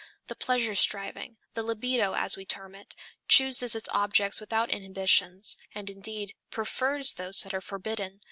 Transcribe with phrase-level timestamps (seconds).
[0.29, 2.95] The pleasure striving the libido, as we term it
[3.27, 8.19] chooses its objects without inhibitions, and indeed, prefers those that are forbidden.